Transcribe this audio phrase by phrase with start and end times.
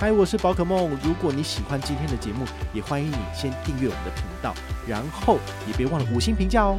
[0.00, 0.98] 嗨，我是宝可梦。
[1.04, 4.54] 如果你喜欢今天的节目，也欢迎你先订阅我们的频道，
[4.88, 6.78] 然后也别忘了五星评价哦。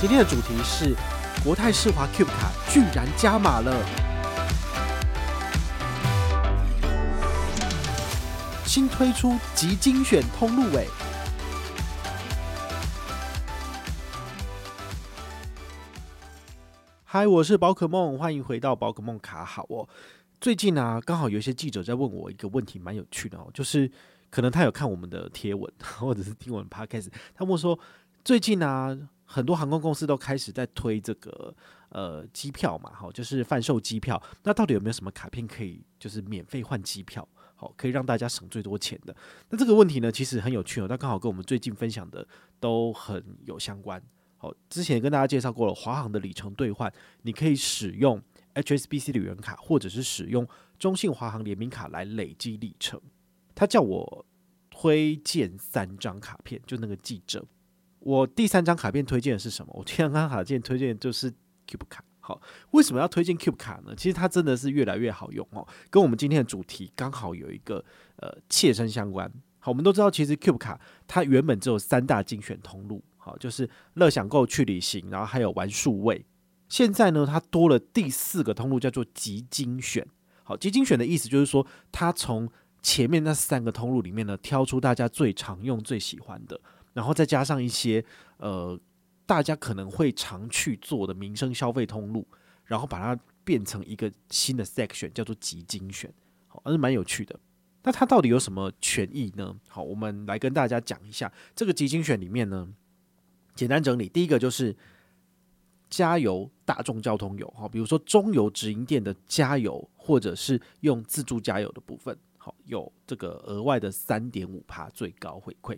[0.00, 0.96] 今天的主题是
[1.44, 3.72] 国泰世华 Cube 卡居然加码了，
[8.66, 10.88] 新推出极精选通路尾。
[17.04, 19.88] 嗨，我是宝可梦，欢迎回到宝可梦卡好哦。
[20.40, 23.90] 最近啊，刚好有一些记者在问我一个问题，蛮有趣的哦，就是
[24.30, 27.78] 可能他有看我们的贴文， 或者是听我们 podcast，他问说，
[28.24, 28.96] 最近啊，
[29.26, 31.54] 很多航空公司都开始在推这个
[31.90, 39.14] 呃机票嘛，好，就是贩售机票，那到底有没有什么卡片可以就是免费换机票，好，可以让大家省最多钱的？
[39.50, 42.26] 那这个问题呢，其实很有趣哦，那刚好跟我们最近分享的
[42.58, 44.02] 都很有相关。
[44.38, 48.18] 好，之前跟大家介绍过了，华航的里程兑换，你可以使用。
[48.62, 50.46] HSBC 旅游卡，或者是使用
[50.78, 53.00] 中信华航联名卡来累积里程。
[53.54, 54.24] 他叫我
[54.70, 57.44] 推荐三张卡片，就那个记者。
[57.98, 59.72] 我第三张卡片推荐的是什么？
[59.76, 61.30] 我第三张卡片推荐的 就是
[61.66, 62.02] Cube 卡。
[62.22, 63.94] 好，为什么要推荐 Cube 卡呢？
[63.96, 67.84] 其实它真的是越来越好用哦，跟我们今天的主题刚好有一个
[68.16, 69.30] 呃切身相关。
[69.58, 76.24] 好，我们都知道，其实 Cube 卡它原本只有三大精选通路，好，就是乐享购去旅行，然后还有玩数位。
[76.70, 80.06] 现在呢，它多了第四个通路，叫做极精选。
[80.44, 82.48] 好，极精选的意思就是说，它从
[82.80, 86.58] 前面那三个通路里面呢，挑出大家最常用、最喜欢的，
[86.92, 88.02] 然后再加上一些
[88.36, 88.78] 呃，
[89.26, 92.24] 大家可能会常去做的民生消费通路，
[92.64, 96.12] 然后把它变成一个新的 section，叫做极精选。
[96.46, 97.38] 好，还是蛮有趣的。
[97.82, 99.56] 那它到底有什么权益呢？
[99.66, 102.68] 好，我们来跟大家讲一下这个极精选里面呢，
[103.56, 104.76] 简单整理，第一个就是。
[105.90, 115.76] 加油，大众交通油，哈，比如说中油直营店的加油，或者是用自助加油的部分，好，有这个额外的三点五趴最高回馈。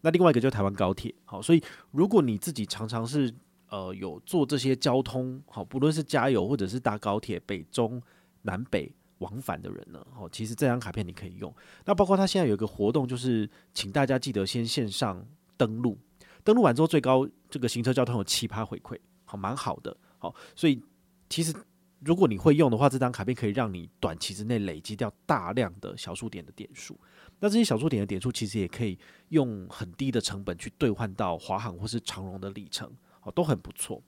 [0.00, 3.32] 那另外一个就是台湾高铁，好，所以如果你自己常常是
[3.68, 8.02] 呃有做这些交通，好，不论是加油或者是搭高铁北中
[8.40, 11.54] 南北往返的人呢，好，其实这张卡片你可以用。
[11.84, 15.22] 那包括他现在有一个活动，就是请大家记得先线上
[15.58, 15.98] 登录，
[16.42, 18.98] 登录完之后最高这个行车交通有七趴回馈。
[19.30, 20.82] 好，蛮好的，好，所以
[21.28, 21.54] 其实
[22.00, 26.98] 如果你会用的话，这张卡片可以让你短期之内累积掉大量的小数点的点数。
[27.38, 28.98] 那这些小数点的点数，其实也可以
[29.28, 34.02] 用很低的成本去兑换到华航或是长荣的里程，好，都很不错。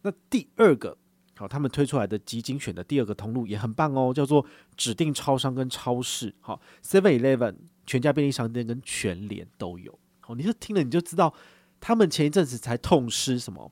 [0.00, 0.96] 那第二个，
[1.36, 4.46] 好，他们推出来的极精选的第二个通路也很棒哦，叫做
[4.78, 7.54] 指定超商跟超市，好，Seven Eleven、
[7.86, 9.98] 全家便利商店跟全联都有。
[10.20, 11.34] 好，你就听了你就知道，
[11.80, 13.70] 他们前一阵子才痛失什么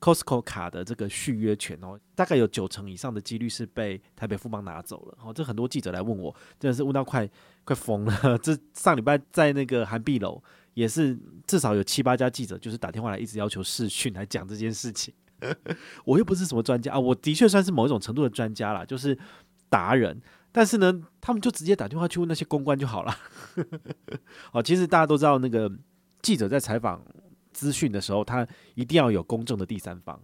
[0.00, 5.18] ？Costco 卡的这个续约权哦，大概有九成以上的几率是被台北富邦拿走了。
[5.22, 7.28] 哦，这很多记者来问我，真的是问到快
[7.64, 8.38] 快疯了。
[8.42, 15.12] 这上礼拜在那个涵碧楼也是至少有七八家记者就是打电话来，一直要求视讯来讲这件事情。
[16.06, 19.16] 我又不是什么专家啊，我的确算是某一种程度的专家啦，就是
[19.68, 20.18] 达人。
[20.50, 23.14] 但是呢，他们就直接打电话去问那些公关就好了。
[24.52, 25.70] 哦，其实大家都知道，那个
[26.22, 27.04] 记者在采访。
[27.52, 30.20] 资讯的时候，他一定要有公正的第三方。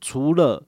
[0.00, 0.64] 除了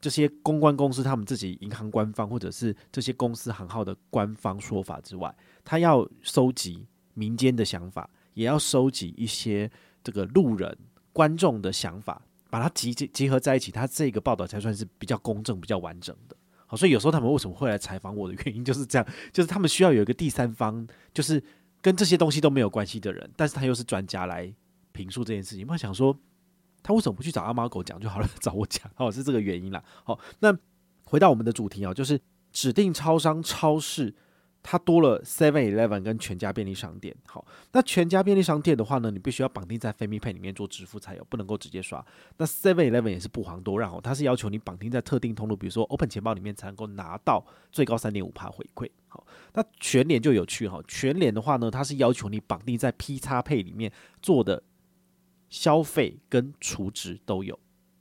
[0.00, 5.32] 这些公关公司他们自己银行官方或者是这些公司行号的官方说法之外，
[5.64, 6.84] 他要收集
[7.14, 9.70] 民间的想法，也要收集一些
[10.02, 10.76] 这个路人
[11.12, 16.36] 观众的想法，把它集结合在一起，他这个报道才算是比较公正、比较完整的。
[16.66, 20.84] 好，所以有时候他们为什么会来采访我的原因就是这样，就是他们需要有一个第三方，
[21.14, 21.40] 就是
[21.80, 24.52] 跟这些东西都没有关系的人，但是他又是专家来。
[24.92, 26.16] 评述这件事情，我想说，
[26.82, 28.90] 他为什么不去找阿猫狗讲就好了， 找我讲？
[28.96, 29.82] 哦，是这个原因啦。
[30.04, 30.56] 好，那
[31.04, 32.20] 回到我们的主题啊，就是
[32.52, 34.14] 指定超商、超市，
[34.62, 37.14] 它多了 Seven Eleven 跟全家便利商店。
[37.26, 42.04] 好，那全家便利商店的话呢，你必须要绑定在 FamiPay 里面做支付才有，不能够直接刷。
[42.36, 48.88] 那 Seven Eleven 也是不遑多让哦，它是要求你绑定在特定通路，比如说 Open 钱包里面才能够拿到最高三点五趴回馈。
[49.08, 53.92] 好，那全联就有趣哈，全联的话呢，它是要求你绑定在 P 叉 Pay 里面
[54.22, 54.62] 做的。
[55.52, 57.56] 消费跟储值都有，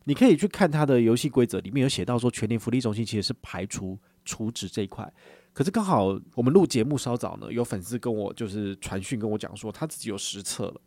[0.06, 5.12] 你可以去看它的游戏规则，里面有写到说，全联福利中心其实是排除储值这一块。
[5.51, 10.81] 可是刚好我们录节目稍早呢，有粉丝跟我就是传讯跟我讲说，他自己有实测了，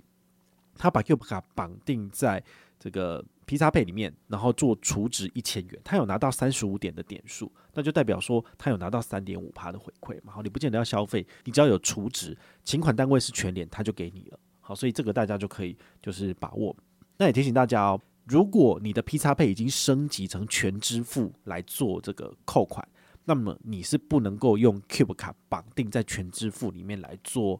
[0.74, 2.42] 他把 Cube 卡绑定在
[2.78, 10.32] 这个 PxPay 里面，然后做储值一千元，他有拿到三十五点的点数，那就代表说他有拿到三点五趴的回馈嘛。
[10.32, 12.34] 好，你不见得要消费，你只要有储值，
[12.64, 14.38] 请款单位是全联，他就给你了。
[14.66, 16.74] 好，所以这个大家就可以就是把握。
[17.18, 22.86] 那也提醒大家哦，如果你的 PxPay 已经升级成全支付来做这个扣款。
[23.26, 27.58] 那么你是不能够用 Cube 卡绑定在全支付里面来做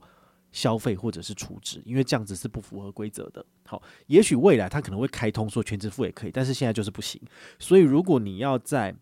[0.53, 3.43] 消费或者是储值，因为这样子是不符合规则的。
[3.67, 7.19] 好，也许未来它可能会开通说全支付也可以，但是现在就是不行。
[7.59, 8.95] 所以如果你要在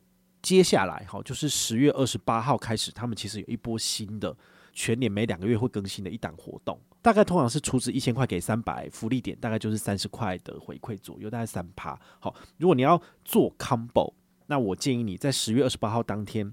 [0.43, 4.37] 接下来，好，就是十月二十八号开始，他们其实有一波新的
[4.73, 11.99] 全年每两个月会更新的一档活动，大概通常是出资一千块给三百福利点，大概就是三十块的回馈左右，大概三趴。
[12.19, 14.12] 好，如果你要做 Combo。
[14.49, 16.53] 那我建议你在十月二十八号当天，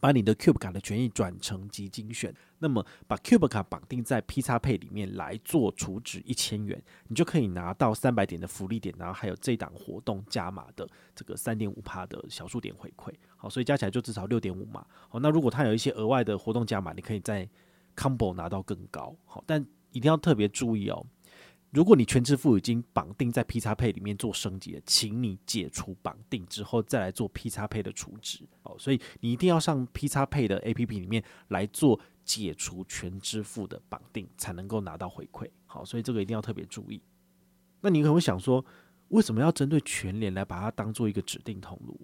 [0.00, 13.12] 把你的 Cube 卡的权益转成即精选，那么把 Cube 卡绑定在 P 叉 Pay 里面来做储值一千元，你就可以拿到三百点的福利点，然后还有这档活动加码的这个三点五趴的小数点回馈。
[13.36, 14.86] 好，所以加起来就至少六点五嘛。
[15.08, 17.48] 好，那如果它有一些额外的活动加码，你可以在
[17.96, 19.16] Combo 拿到更高。
[19.24, 21.04] 好，但一定要特别注意哦。
[21.70, 28.74] 如果你全支付已经绑定在 p 叉 p 里面做升级了，请你解除绑定之后再来做 p 叉 p 的储值哦。
[28.78, 35.48] 所以你一定要上 p 叉 p 的 APP 里面来做解除全支付的绑定，才能够拿到回馈。
[35.66, 37.02] 好，所以这个一定要特别注意。
[37.80, 38.64] 那你可能会想说，
[39.08, 42.00] 为什么要针对全联来把它当做一个指定通路？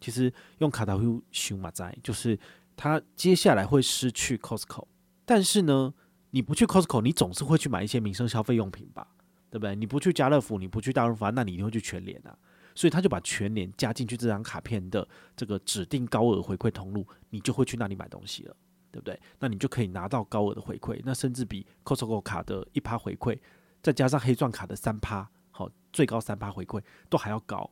[0.00, 2.38] 其实用卡达夫修马在，就是
[2.76, 4.86] 它接下来会失去 Costco，
[5.24, 5.94] 但是呢，
[6.34, 9.06] 你不去 Costco，你总是会去买一些民生消费用品吧，
[9.50, 9.76] 对不对？
[9.76, 12.36] 你不去家乐福，你不去大润发，那你一定会去全联啊。
[12.74, 18.56] 所以他就把全联加进去这张卡片的这个指定高额回馈通路，你就会去那里买东西了，
[18.90, 19.16] 对不对？
[19.38, 23.38] 那你就可以拿到高额的回馈，那甚至比 Costco 卡的一趴回馈，
[23.80, 27.70] 再加上黑钻卡的三趴，好，最高三趴回馈都还要高，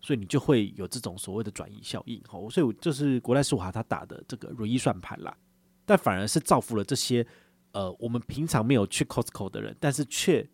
[0.00, 2.20] 所以你就会有这种所谓的转移效应。
[2.26, 5.32] 好，所以这是国泰世华他打的这个如意算盘啦，
[5.86, 7.24] 但反而是造福了这些。
[7.72, 10.48] 呃，我们平常没有去 Costco 的人，但是却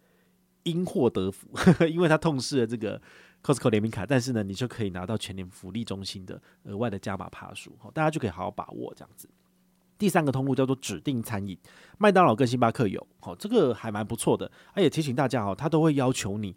[0.65, 1.49] 因祸得福，
[1.89, 3.01] 因为他痛失了这个
[3.43, 9.29] Costco 联名卡，但是呢，你就可以拿到全年福利中心的额外的加码趴数，大家就可以好好把握这样子。
[9.99, 11.59] 第三个通路叫做指定餐饮，
[11.97, 14.51] 麦当劳跟星巴克有，好，这个还蛮不错的。
[14.75, 16.55] 而且提醒大家哈，他都会要求你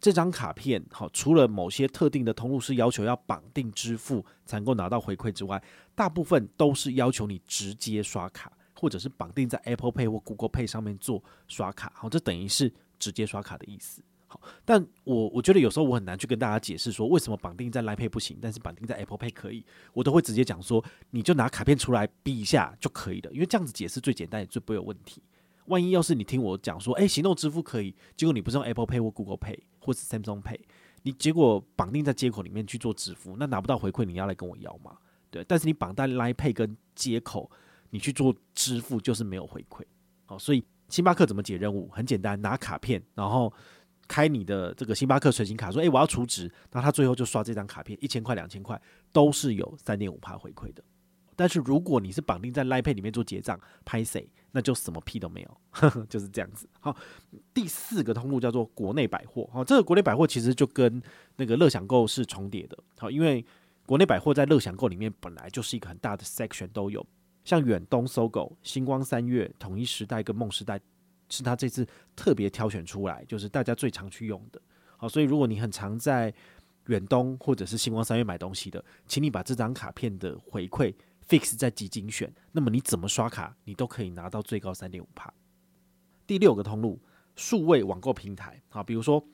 [0.00, 5.62] 这张卡片，好，除了某些特定的通路是要求要绑定支付才能够拿到回馈之外，
[5.94, 8.50] 大部分都是要求你直接刷卡。
[8.80, 14.02] 或者是绑定在 Apple Pay 或 Google Pay 上面做刷卡，好，这等于是直接刷卡的意思。
[14.26, 19.62] 好，但我我觉得有时候我很难去跟大家解释说，为什么绑定在 Line Pay 不行，但是绑定在 Apple Pay 可以。
[19.92, 25.22] 我都会直接讲说，你就拿卡片出来比一下就可以了，因为这样子解释最简单也最不会有问题。
[25.66, 30.58] 万一要是你听我讲说，诶，行动支付可以，结果你不是用 Apple Pay 或 Google Pay 或是 Samsung Pay，
[31.02, 34.96] 你结果绑定在接口里面去做支付，那拿不到回馈，你要来跟我要吗？
[35.30, 37.50] 对，但是你绑在 Line Pay 跟接口。
[37.90, 39.82] 你去做支付就是没有回馈，
[40.24, 41.88] 好，所以星巴克怎么解任务？
[41.88, 43.52] 很简单，拿卡片，然后
[44.08, 48.80] 开你的这个星巴克随行卡，说，诶，我要储值，那他最后就刷这张卡片，一千块、两千块
[49.12, 50.82] 都是有三点五趴回馈的。
[51.36, 56.68] 但是如果你是绑定在 l i Pay 里面做结账，拍谁，那就什么屁都没有，呵呵，就是这样子。
[56.80, 56.94] 好，
[57.54, 61.02] 第四个通路叫做国内百货，好，这个国内百货其实就跟
[61.36, 63.42] 那个乐享购是重叠的，好，因为
[63.86, 67.04] 国内百货在乐享购里面本来就是一个很大的 section 都有。
[67.44, 70.78] 像远东、搜狗、星、光三月、统一时代跟梦时代，
[71.28, 74.60] 是他这次特别挑选出来，就是大家最常去用的。
[74.96, 76.32] 好，所以如果你很常在
[76.86, 80.94] 远东或者是星光三月买东西的，请你把这张卡片的回馈
[81.26, 85.32] fix 在即精选，那么你怎么刷卡，你都可以拿到最高三点五趴。
[86.26, 87.00] 第六个通路，
[87.36, 89.24] 数位网购平台，好，比如说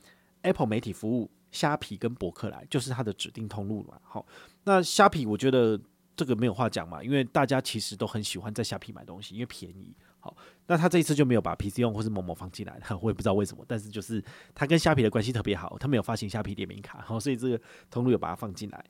[0.43, 3.99] Apple 媒体服务、虾皮跟博客来，就是它的指定通路嘛。
[4.05, 4.25] 好，
[4.65, 5.81] 那虾皮我觉得。
[6.17, 9.95] 这个没有话讲嘛，因为大家其实都很喜欢在虾皮买东西，因为便宜。
[10.19, 10.35] 好，
[10.67, 13.65] 那他这一次就没有把 PC 用或是某某放进来， 我也不知道为什么。
[13.69, 18.85] 但是就是他跟虾皮的关系特别好，他没有发行虾皮联名卡，好， 所以这个通路有把它放进来。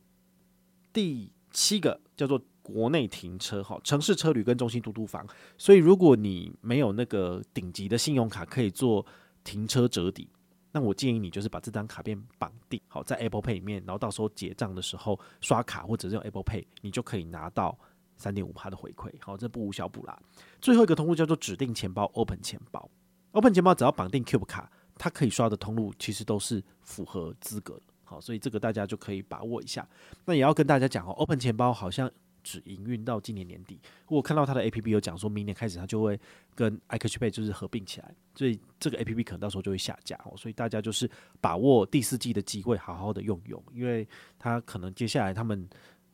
[0.93, 5.27] 第七个叫做国内停车，哈，城市车旅跟中心嘟嘟房。
[5.59, 9.05] 所以如果你没有那个顶级的信用卡，可以做
[9.45, 10.29] 停车折抵。
[10.77, 17.79] 那我建议你就是把这张卡片绑定好在 Apple Pay 里面，然后到时候结账的时候刷卡或者是用 Apple Pay，你就可以拿到
[18.19, 19.11] 三点五趴的回馈。
[19.19, 20.21] 好，这不无小补啦。
[20.61, 22.91] 最后一个通路叫做指定钱包 Open 钱包
[23.31, 27.83] ，Open 钱包只要绑定 Cube 卡，它可以刷的通路其实都是符合资格的。
[28.05, 29.89] 好，所以这个大家就可以把握一下。
[30.27, 32.13] 那也要跟大家讲哦，Open 钱包好像
[32.47, 33.81] 只营运到今年年底。
[34.07, 36.19] 我看到他的 APP 有讲说明年开始他就会
[36.55, 40.37] 跟 iCashPay 就是合并起来，所以这个 APP 可能到时候就会下架哦。
[40.37, 41.11] 所以大家就是
[41.41, 44.07] 把握第四季的机会，好好的用用，因为
[44.39, 45.69] 他可能接下来他们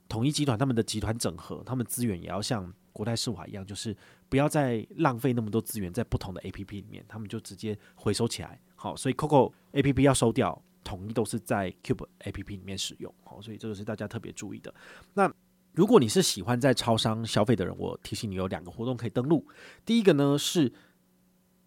[0.09, 3.95] 统一集团他们的集团整合，他们资源也要像国泰世华一样，就是
[4.31, 8.59] 不要再浪费那么多资源在不同的 APP 里面，他们就直接回收起来。
[8.75, 10.63] 好，所以 Coco APP 要收掉。
[10.85, 14.75] 统一都是在 Cube APP 里面使用，好，所以这个是大家特别注意的。
[15.15, 15.33] 那
[15.73, 19.47] 如果你是喜欢在超商消费的人，我提醒你有两个活动可以登录。
[19.85, 20.73] 第一个呢是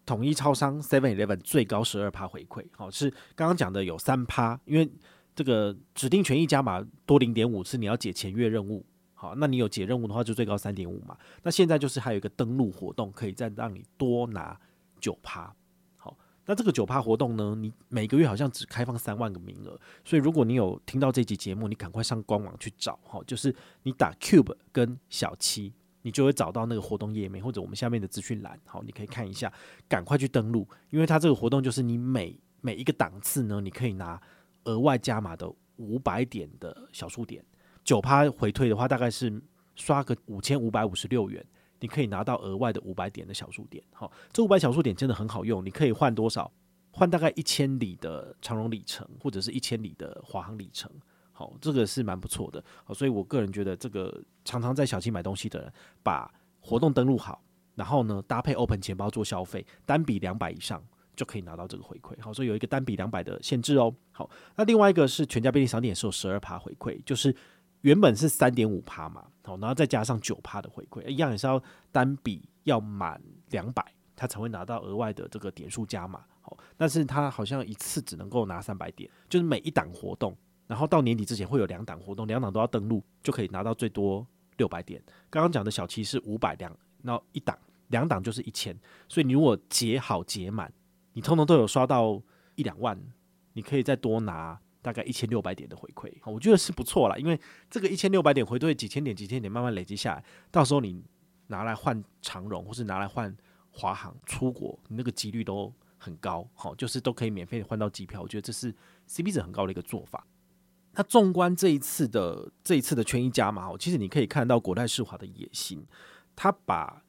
[0.04, 4.88] 统一超商 Seven Eleven 最高十二趴回馈，好，是刚刚讲的有三趴，因为
[5.34, 11.16] 这个指定权益加码多零点五次你要解前月任务，好，那你有解任务的话就最高三点五嘛。
[11.42, 14.58] 那现在就是还有一个登录活动，可以再让你多拿
[15.00, 15.52] 九趴。
[16.46, 25.72] 那这个九趴活动呢，你每个月好像只开放三万个名额，所以如果你有听到这集节目，你赶快上官网去找哈，就是你打 Cube 跟小七，
[26.02, 29.52] 你就会找到那个活动页面，或者我们下面的资讯栏，好，你可以看一下，
[29.88, 34.20] 赶快去登录，因为它这个活动就是你每每一个档次呢，你可以拿
[34.64, 37.44] 额外加码的五百点的小数点，
[37.82, 39.42] 九趴回退的话，大概是
[39.74, 41.44] 刷个五千五百五十六元。
[41.80, 45.64] 你可以拿到额外的五百点的小数点，好，这五百小数点真的很好用。
[45.64, 46.50] 你可以换多少？
[46.90, 50.90] 换大概一千里的长荣里程，或者是一千里的华航里程，
[51.32, 52.64] 好，这个是蛮不错的。
[52.84, 57.42] 好，所以我个人觉得，这个常常在小七买东西的人，把活动登录好，
[57.74, 60.82] 然后呢搭配 Open 钱包做消费，单笔两百以上
[61.14, 62.16] 就可以拿到这个回馈。
[62.18, 63.94] 好，所以有一个单笔两百的限制哦。
[64.12, 67.36] 好，那另外一个是全家便利商店是有十二趴回馈，就是。
[67.86, 71.62] 原本是三点五趴嘛，好，然后再加上九趴的回馈，一样也是要
[71.92, 84.26] 单笔要满两百，他才会拿到额外的这个点数加码，好，但是他好像一次只能够拿三百点，就是每一档活动，然后到年底之前会有两档活动，两档都要登录，就可以拿到最多
[84.56, 85.00] 六百点。
[85.30, 87.56] 刚刚讲的小七是五百两，然后一档
[87.90, 88.76] 两档就是一千，
[89.08, 90.72] 所以你如果结好结满，
[91.12, 92.20] 你通通都有刷到
[92.56, 93.00] 一两万，
[93.52, 94.58] 你可以再多拿。
[94.86, 97.18] 大概一千六百点的回馈，我觉得是不错了。
[97.18, 97.36] 因为
[97.68, 101.02] 这个一千六百点回馈几千点、几千点慢慢累积下来，到时候你
[101.48, 103.36] 拿来换长荣，或是拿来换
[103.72, 106.48] 华航出国，你那个几率都很高。
[106.54, 108.72] 好，就是都可以免费换到机票，我觉得这是
[109.08, 110.24] CP 值很高的一个做法。
[110.92, 115.84] 那纵观这一次的这一次的权益加码，其实你可以看到国泰世华的野心，
[116.36, 117.02] 他把。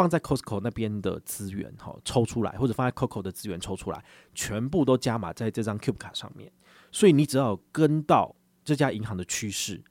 [0.00, 4.02] 放在 Costco 那边的资源哈抽出来，或者放在 Coco 的资源抽出来，
[4.34, 6.50] 全部都加码在这张 Cube 卡上面。
[6.90, 9.84] 所以你只要跟到这家银行的趋势，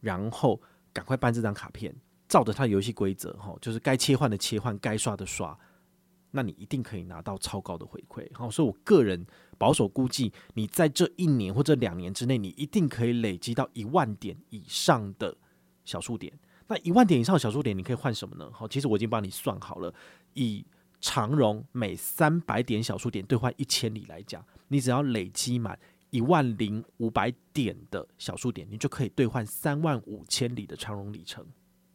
[0.00, 0.60] 然后
[0.92, 1.96] 赶快办这张卡片，
[2.28, 5.58] 照着它的游戏规则哈，就是该切换的切换，该刷的刷，
[6.32, 8.28] 那你一定可以拿到超高的回馈。
[8.34, 9.24] 好，所以我个人
[9.56, 15.38] 保守估计，你在这一年或者两年之内，你一定可以累积到一万点以上的
[15.86, 16.38] 小数点。
[16.66, 18.50] 那一万点以上的小数点，你可以换什么呢？
[18.52, 19.92] 好，其实我已经帮你算好了。
[20.32, 20.64] 以
[21.00, 25.78] 长荣每三百点小数点兑换一千里来讲，你只要累积满
[26.10, 31.44] 一万零五百点的小数点，你就可以兑换三万五千里的长荣里程。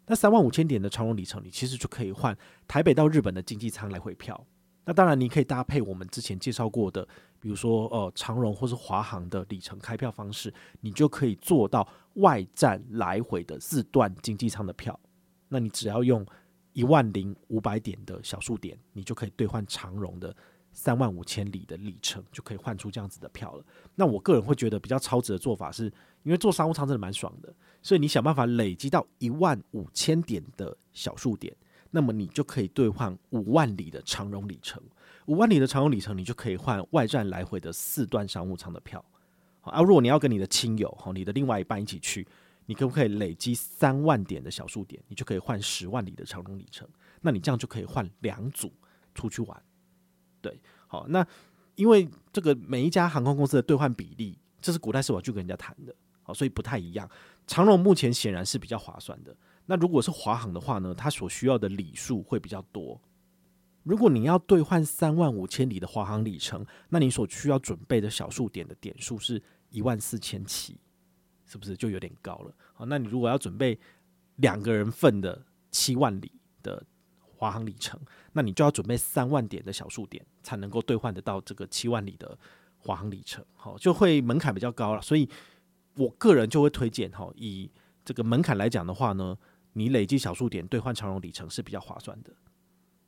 [0.05, 4.45] 那三万五千点的长荣里程，你其实就可以换台北到日本的经济舱来回票。
[4.85, 7.07] 那当然，你可以搭配我们之前介绍过的，
[7.39, 14.99] 比如说呃长荣或是华航的里程开票方式，你就可以做到外站来回的四段经济舱的票。
[15.47, 16.25] 那你只要用
[16.73, 20.35] 一万零五百点的小数点，你就可以兑换长荣的
[20.71, 23.65] 三万五千里的里程，就可以换出这样子的票了。
[23.95, 25.85] 那我个人会觉得比较超值的做法是，
[26.23, 31.55] 因为做商务舱真的蛮爽的，所以你想办法累积到一万五千点的小数点。
[31.91, 34.79] 那么你就可以兑换五万里的长荣里程，
[35.29, 39.03] 五万里的长荣里程，你就可以换外站来回的四段商务舱的票。
[39.61, 42.27] 好，啊，如果你要跟你的亲友哈，你的另外一半一起去，
[42.65, 46.89] 你可不可以累积三万点的小数点，你就可以换十万里的长荣里程？
[47.21, 48.73] 那你这样就可以换两组
[49.13, 49.63] 出去玩。
[50.41, 51.23] 对，好，那
[51.75, 55.93] 因为这个每一家航空公司的兑换比例，这是国泰世华去跟人家谈的，
[56.23, 57.07] 好，所以不太一样。
[57.45, 59.37] 长荣目前显然是比较划算的。
[59.67, 62.99] 那如果是华航的话呢，它所需要的里数会比较多。
[63.89, 69.41] 如果你要兑换三万五千里的华航里程，那你所需要准备的小数点的点数是
[69.71, 70.77] 一万四千七，
[71.47, 72.53] 是不是就有点高了？
[72.75, 73.79] 好，那你如果要准备
[74.35, 76.31] 两个人份的七万里
[76.61, 76.85] 的
[77.19, 77.99] 华航里程，
[78.31, 82.37] 那你就要准备三万点的小数点，才能够兑换得到这个七万里的
[82.77, 83.43] 华航里程。
[83.55, 85.01] 好，就会门槛比较高了。
[85.01, 85.27] 所以
[85.95, 87.67] 我个人就会推荐哈，以
[88.05, 89.35] 这个门槛来讲的话呢。
[89.73, 92.31] 你累积小数点兑换长荣里程是比较划算的，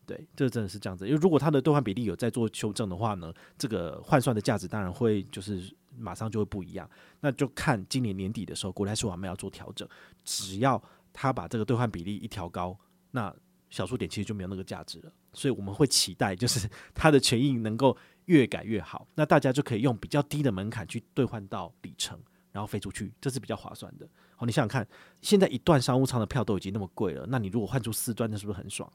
[0.05, 1.08] 对，这真的是这样子。
[1.08, 6.89] 因为如果它的兑换比例有在做修正的话呢，这个换算的价值当然会就是马上就会不一样。
[7.20, 9.88] 那就看今年年底的时候，国泰世华要做调整，
[10.25, 10.81] 只要
[11.13, 12.77] 他把这个兑换比例一调高，
[13.12, 13.34] 那
[13.70, 15.12] 小数点其实就没有那个价值了。
[15.34, 22.20] 所以我们会期待，就是 它的权益能够越改越好，那大家就可以用比较低的门槛去兑换到里程，
[22.51, 24.05] 然后飞出去，这是比较划算的。
[24.36, 24.86] 好，你想想看，
[25.22, 28.91] 现在一段商务舱的票都已经那么贵了，那你如果换出四段，那是不是很爽？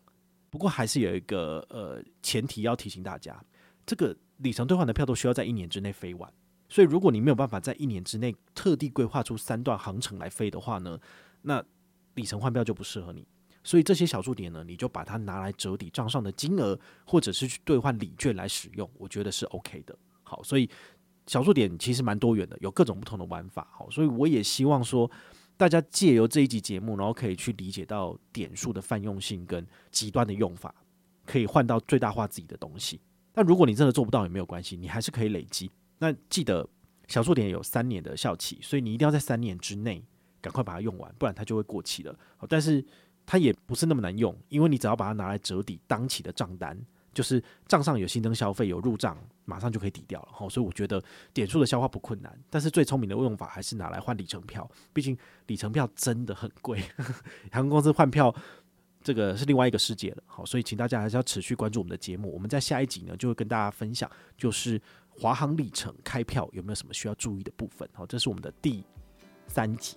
[0.50, 3.42] 不过还是有一个呃前提要提醒大家，
[3.84, 6.32] 这个里程兑换的票都需要在一年之内飞完，
[6.68, 10.98] 所以如果你没有办法在一年之内特地规划出三段航程来飞的话呢，
[11.42, 11.62] 那
[12.14, 13.26] 里程换票就不适合你。
[13.62, 19.98] 所以这些小数点呢，你就把它拿来折抵账上的金额，或者是去兑换礼券来使用，我觉得是 OK 的。
[20.22, 20.70] 好，所以
[21.26, 23.66] 小数点其实蛮多元的，有各种不同的玩法。
[23.72, 25.10] 好，所以我也希望说，
[25.56, 30.74] 大家借由这一集节目，然后可以去理解到点数的泛用性跟极端的用法，
[31.24, 33.00] 可以换到最大化自己的东西。
[33.32, 35.70] 但如果你真的做不到也没有关系，你还是可以累积。
[35.98, 36.68] 那记得
[37.08, 40.04] 小数点有三年的效期，所以你一定要在三年之内
[40.40, 42.18] 赶快把它用完，不然它就会过期了。
[42.36, 42.84] 好，但是。
[43.28, 46.80] 它也不是那么难用，因为你只要把它拿来折抵当期的账单，
[47.16, 50.28] 就是账上有新增消费有入账，马上就可以抵掉了。
[50.30, 56.82] 哈，所以我觉得点数的消化不困难，但是最聪明的用法还是拿来换里程票，毕竟里程票真的很贵，
[57.50, 58.34] 航空公司换票
[59.02, 60.22] 这个是另外一个世界了。
[60.26, 67.88] 好，所以请大家还是要持续关注我们的节目，我们在下一集呢就会跟大家分享，就是华航里程开票有没有什么需要注意的部分。
[67.94, 68.84] 好，这是我们的第
[69.46, 69.96] 三集。